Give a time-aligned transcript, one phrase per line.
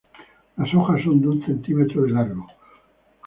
[0.57, 2.47] Las hojas son de un centímetro de largo.